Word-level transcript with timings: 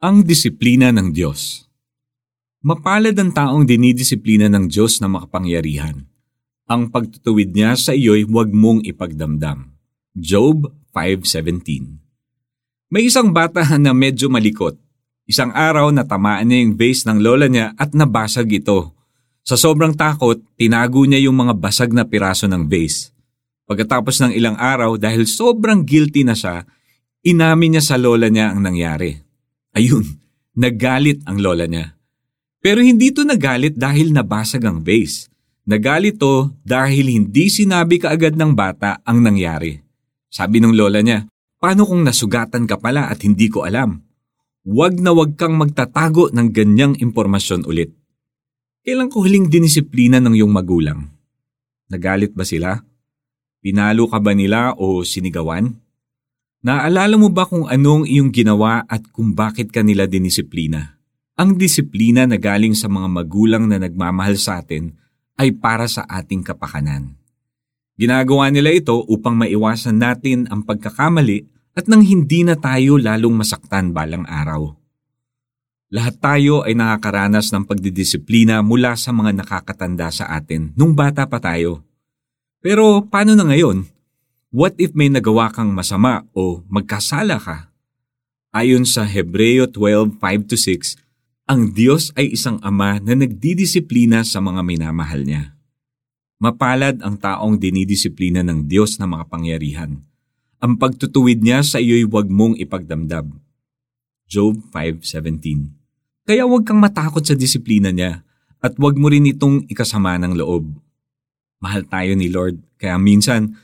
Ang 0.00 0.24
disiplina 0.24 0.88
ng 0.96 1.12
Diyos 1.12 1.68
Mapalad 2.64 3.12
ang 3.20 3.36
taong 3.36 3.68
dinidisiplina 3.68 4.48
ng 4.48 4.72
Diyos 4.72 4.96
na 5.04 5.12
makapangyarihan. 5.12 6.08
Ang 6.64 6.88
pagtutuwid 6.88 7.52
niya 7.52 7.76
sa 7.76 7.92
iyo'y 7.92 8.24
huwag 8.24 8.48
mong 8.48 8.80
ipagdamdam. 8.88 9.76
Job 10.16 10.72
5.17 10.96 12.00
May 12.88 13.12
isang 13.12 13.28
bata 13.36 13.60
na 13.76 13.92
medyo 13.92 14.32
malikot. 14.32 14.80
Isang 15.28 15.52
araw 15.52 15.92
natamaan 15.92 16.48
niya 16.48 16.64
yung 16.64 16.80
vase 16.80 17.04
ng 17.04 17.20
lola 17.20 17.52
niya 17.52 17.76
at 17.76 17.92
nabasag 17.92 18.48
ito. 18.56 18.96
Sa 19.44 19.60
sobrang 19.60 19.92
takot, 19.92 20.40
tinago 20.56 21.04
niya 21.04 21.28
yung 21.28 21.36
mga 21.36 21.60
basag 21.60 21.92
na 21.92 22.08
piraso 22.08 22.48
ng 22.48 22.72
vase. 22.72 23.12
Pagkatapos 23.68 24.16
ng 24.24 24.32
ilang 24.32 24.56
araw 24.56 24.96
dahil 24.96 25.28
sobrang 25.28 25.84
guilty 25.84 26.24
na 26.24 26.32
siya, 26.32 26.64
inamin 27.20 27.76
niya 27.76 27.84
sa 27.84 28.00
lola 28.00 28.32
niya 28.32 28.56
ang 28.56 28.64
nangyari. 28.64 29.28
Ayun, 29.74 30.06
nagalit 30.62 31.22
ang 31.26 31.38
lola 31.38 31.66
niya. 31.66 31.94
Pero 32.60 32.84
hindi 32.84 33.08
to 33.10 33.24
nagalit 33.24 33.78
dahil 33.78 34.12
nabasag 34.12 34.60
ang 34.68 34.84
vase. 34.84 35.32
Nagalit 35.64 36.20
to 36.20 36.52
dahil 36.60 37.08
hindi 37.08 37.48
sinabi 37.48 38.02
kaagad 38.02 38.36
ng 38.36 38.52
bata 38.52 39.00
ang 39.06 39.24
nangyari. 39.24 39.80
Sabi 40.28 40.60
ng 40.60 40.76
lola 40.76 41.00
niya, 41.00 41.24
paano 41.56 41.88
kung 41.88 42.04
nasugatan 42.04 42.68
ka 42.68 42.76
pala 42.76 43.08
at 43.08 43.24
hindi 43.24 43.48
ko 43.48 43.64
alam? 43.64 44.02
Huwag 44.60 45.00
na 45.00 45.16
huwag 45.16 45.40
kang 45.40 45.56
magtatago 45.56 46.28
ng 46.36 46.48
ganyang 46.52 46.94
impormasyon 47.00 47.64
ulit. 47.64 47.96
Kailan 48.84 49.08
ko 49.08 49.24
huling 49.24 49.48
dinisiplina 49.48 50.20
ng 50.20 50.36
iyong 50.36 50.52
magulang? 50.52 51.08
Nagalit 51.88 52.36
ba 52.36 52.44
sila? 52.44 52.80
Pinalo 53.60 54.08
ka 54.08 54.20
ba 54.20 54.32
nila 54.32 54.72
o 54.76 55.04
sinigawan? 55.04 55.76
Naaalala 56.60 57.16
mo 57.16 57.32
ba 57.32 57.48
kung 57.48 57.64
anong 57.64 58.04
iyong 58.04 58.28
ginawa 58.28 58.84
at 58.84 59.00
kung 59.16 59.32
bakit 59.32 59.72
ka 59.72 59.80
nila 59.80 60.04
dinisiplina? 60.04 61.00
Ang 61.40 61.56
disiplina 61.56 62.28
na 62.28 62.36
galing 62.36 62.76
sa 62.76 62.84
mga 62.84 63.08
magulang 63.08 63.64
na 63.64 63.80
nagmamahal 63.80 64.36
sa 64.36 64.60
atin 64.60 64.92
ay 65.40 65.56
para 65.56 65.88
sa 65.88 66.04
ating 66.04 66.44
kapakanan. 66.44 67.16
Ginagawa 67.96 68.52
nila 68.52 68.76
ito 68.76 68.92
upang 69.08 69.40
maiwasan 69.40 69.96
natin 69.96 70.44
ang 70.52 70.60
pagkakamali 70.60 71.48
at 71.72 71.88
nang 71.88 72.04
hindi 72.04 72.44
na 72.44 72.60
tayo 72.60 73.00
lalong 73.00 73.40
masaktan 73.40 73.96
balang 73.96 74.28
araw. 74.28 74.76
Lahat 75.88 76.20
tayo 76.20 76.60
ay 76.68 76.76
nakakaranas 76.76 77.56
ng 77.56 77.64
pagdidisiplina 77.64 78.60
mula 78.60 79.00
sa 79.00 79.16
mga 79.16 79.32
nakakatanda 79.32 80.12
sa 80.12 80.28
atin 80.36 80.76
nung 80.76 80.92
bata 80.92 81.24
pa 81.24 81.40
tayo. 81.40 81.80
Pero 82.60 83.08
paano 83.08 83.32
na 83.32 83.48
ngayon? 83.48 83.88
What 84.50 84.74
if 84.82 84.98
may 84.98 85.06
nagawa 85.06 85.54
kang 85.54 85.70
masama 85.70 86.26
o 86.34 86.66
magkasala 86.66 87.38
ka? 87.38 87.70
Ayon 88.50 88.82
sa 88.82 89.06
Hebreo 89.06 89.70
12:5-6, 89.70 90.98
ang 91.46 91.70
Diyos 91.70 92.10
ay 92.18 92.34
isang 92.34 92.58
ama 92.58 92.98
na 92.98 93.14
nagdidisiplina 93.14 94.26
sa 94.26 94.42
mga 94.42 94.66
minamahal 94.66 95.22
niya. 95.22 95.54
Mapalad 96.42 96.98
ang 96.98 97.14
taong 97.14 97.62
dinidisiplina 97.62 98.42
ng 98.42 98.66
Diyos 98.66 98.98
na 98.98 99.06
makapangyarihan. 99.06 100.02
Ang 100.58 100.72
pagtutuwid 100.82 101.46
niya 101.46 101.62
sa 101.62 101.78
iyo'y 101.78 102.10
huwag 102.10 102.26
mong 102.26 102.58
ipagdamdam. 102.58 103.38
Job 104.26 104.58
5.17 104.74 106.26
Kaya 106.26 106.42
huwag 106.42 106.66
kang 106.66 106.82
matakot 106.82 107.22
sa 107.22 107.38
disiplina 107.38 107.94
niya 107.94 108.26
at 108.58 108.74
huwag 108.74 108.98
mo 108.98 109.14
rin 109.14 109.30
itong 109.30 109.70
ikasama 109.70 110.18
ng 110.18 110.34
loob. 110.34 110.74
Mahal 111.62 111.86
tayo 111.86 112.18
ni 112.18 112.26
Lord, 112.26 112.58
kaya 112.82 112.98
minsan 112.98 113.54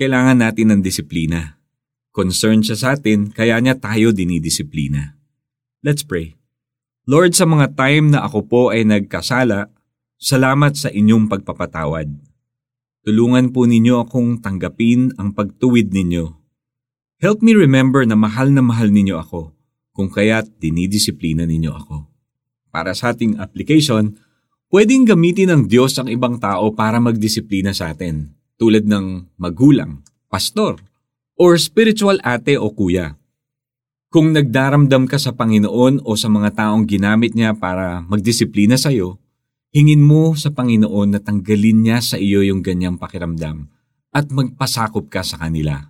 kailangan 0.00 0.40
natin 0.40 0.72
ng 0.72 0.80
disiplina. 0.80 1.60
Concerned 2.16 2.64
siya 2.64 2.78
sa 2.80 2.88
atin, 2.96 3.28
kaya 3.28 3.60
niya 3.60 3.76
tayo 3.76 4.16
dinidisiplina. 4.16 5.20
Let's 5.84 6.00
pray. 6.00 6.40
Lord, 7.04 7.36
sa 7.36 7.44
mga 7.44 7.76
time 7.76 8.16
na 8.16 8.24
ako 8.24 8.48
po 8.48 8.62
ay 8.72 8.88
nagkasala, 8.88 9.68
salamat 10.16 10.72
sa 10.72 10.88
inyong 10.88 11.28
pagpapatawad. 11.28 12.16
Tulungan 13.04 13.52
po 13.52 13.68
ninyo 13.68 14.08
akong 14.08 14.40
tanggapin 14.40 15.12
ang 15.20 15.36
pagtuwid 15.36 15.92
ninyo. 15.92 16.32
Help 17.20 17.44
me 17.44 17.52
remember 17.52 18.00
na 18.08 18.16
mahal 18.16 18.48
na 18.48 18.64
mahal 18.64 18.88
ninyo 18.88 19.20
ako, 19.20 19.52
kung 19.92 20.08
kaya't 20.08 20.48
dinidisiplina 20.56 21.44
ninyo 21.44 21.76
ako. 21.76 22.08
Para 22.72 22.96
sa 22.96 23.12
ating 23.12 23.36
application, 23.36 24.16
pwedeng 24.72 25.04
gamitin 25.04 25.52
ng 25.52 25.62
Diyos 25.68 25.92
ang 26.00 26.08
ibang 26.08 26.40
tao 26.40 26.72
para 26.72 26.96
magdisiplina 26.96 27.76
sa 27.76 27.92
atin, 27.92 28.39
tulad 28.60 28.84
ng 28.84 29.32
magulang, 29.40 30.04
pastor, 30.28 30.76
or 31.40 31.56
spiritual 31.56 32.20
ate 32.20 32.60
o 32.60 32.68
kuya. 32.68 33.16
Kung 34.12 34.36
nagdaramdam 34.36 35.08
ka 35.08 35.16
sa 35.16 35.32
Panginoon 35.32 36.04
o 36.04 36.12
sa 36.12 36.28
mga 36.28 36.52
taong 36.52 36.84
ginamit 36.84 37.32
niya 37.32 37.56
para 37.56 38.04
magdisiplina 38.04 38.76
sa 38.76 38.92
iyo, 38.92 39.16
hingin 39.72 40.04
mo 40.04 40.36
sa 40.36 40.52
Panginoon 40.52 41.16
na 41.16 41.20
tanggalin 41.24 41.80
niya 41.80 42.04
sa 42.04 42.20
iyo 42.20 42.44
yung 42.44 42.60
ganyang 42.60 43.00
pakiramdam 43.00 43.72
at 44.12 44.28
magpasakop 44.28 45.08
ka 45.08 45.24
sa 45.24 45.40
kanila. 45.40 45.88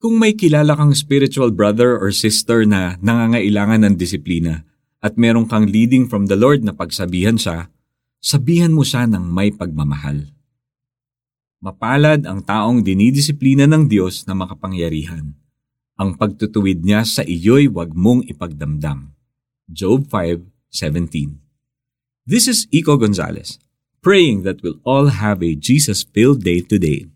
Kung 0.00 0.16
may 0.16 0.38
kilala 0.38 0.78
kang 0.78 0.94
spiritual 0.96 1.52
brother 1.52 1.98
or 2.00 2.14
sister 2.14 2.64
na 2.64 2.96
nangangailangan 3.04 3.84
ng 3.84 3.94
disiplina 4.00 4.64
at 5.04 5.20
meron 5.20 5.44
kang 5.44 5.68
leading 5.68 6.08
from 6.08 6.30
the 6.30 6.38
Lord 6.38 6.64
na 6.64 6.72
pagsabihan 6.72 7.36
siya, 7.36 7.68
sabihan 8.24 8.72
mo 8.72 8.86
siya 8.86 9.04
ng 9.10 9.26
may 9.26 9.52
pagmamahal. 9.52 10.32
Mapalad 11.64 12.28
ang 12.28 12.44
taong 12.44 12.84
dinidisiplina 12.84 13.64
ng 13.64 13.88
Diyos 13.88 14.28
na 14.28 14.36
makapangyarihan 14.36 15.32
ang 15.96 16.12
pagtutuwid 16.12 16.84
niya 16.84 17.08
sa 17.08 17.24
iyo'y 17.24 17.72
wag 17.72 17.96
mong 17.96 18.28
ipagdamdam. 18.28 19.16
Job 19.72 20.04
5:17. 20.12 21.40
This 22.28 22.52
is 22.52 22.68
Iko 22.68 23.00
Gonzalez, 23.00 23.56
praying 24.04 24.44
that 24.44 24.60
we'll 24.60 24.76
all 24.84 25.08
have 25.08 25.40
a 25.40 25.56
Jesus-filled 25.56 26.44
day 26.44 26.60
today. 26.60 27.08